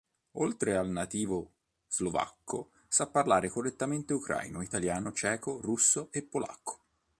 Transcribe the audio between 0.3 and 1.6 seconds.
Oltre al nativo